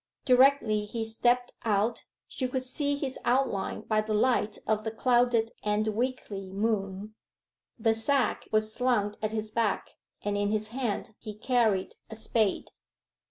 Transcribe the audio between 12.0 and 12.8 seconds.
a spade.